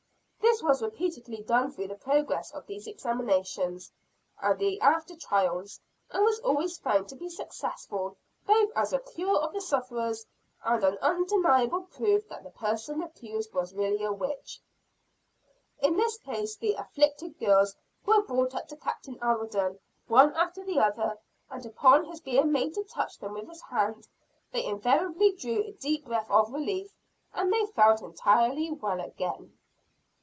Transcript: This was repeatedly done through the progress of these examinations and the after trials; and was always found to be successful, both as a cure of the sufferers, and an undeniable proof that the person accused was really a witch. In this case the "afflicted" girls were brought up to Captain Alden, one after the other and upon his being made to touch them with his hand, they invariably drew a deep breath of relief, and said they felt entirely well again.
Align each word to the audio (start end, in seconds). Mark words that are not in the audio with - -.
This 0.51 0.63
was 0.67 0.83
repeatedly 0.83 1.41
done 1.41 1.71
through 1.71 1.87
the 1.87 1.95
progress 1.95 2.51
of 2.53 2.67
these 2.67 2.85
examinations 2.85 3.91
and 4.39 4.59
the 4.59 4.79
after 4.81 5.15
trials; 5.15 5.79
and 6.11 6.23
was 6.23 6.39
always 6.41 6.77
found 6.77 7.07
to 7.09 7.15
be 7.15 7.29
successful, 7.29 8.17
both 8.45 8.69
as 8.75 8.93
a 8.93 8.99
cure 8.99 9.37
of 9.37 9.53
the 9.53 9.61
sufferers, 9.61 10.25
and 10.63 10.83
an 10.83 10.97
undeniable 11.01 11.83
proof 11.83 12.27
that 12.27 12.43
the 12.43 12.51
person 12.51 13.01
accused 13.01 13.53
was 13.53 13.73
really 13.73 14.03
a 14.03 14.11
witch. 14.11 14.59
In 15.79 15.95
this 15.95 16.17
case 16.17 16.57
the 16.57 16.73
"afflicted" 16.73 17.39
girls 17.39 17.75
were 18.05 18.21
brought 18.21 18.53
up 18.53 18.67
to 18.67 18.75
Captain 18.75 19.17
Alden, 19.23 19.79
one 20.07 20.35
after 20.35 20.63
the 20.63 20.79
other 20.79 21.17
and 21.49 21.65
upon 21.65 22.03
his 22.05 22.19
being 22.19 22.51
made 22.51 22.73
to 22.75 22.83
touch 22.83 23.17
them 23.17 23.33
with 23.33 23.47
his 23.47 23.61
hand, 23.63 24.07
they 24.51 24.65
invariably 24.65 25.31
drew 25.31 25.63
a 25.63 25.71
deep 25.71 26.05
breath 26.05 26.29
of 26.29 26.51
relief, 26.53 26.93
and 27.33 27.49
said 27.51 27.65
they 27.67 27.71
felt 27.71 28.01
entirely 28.01 28.69
well 28.69 28.99
again. 28.99 29.57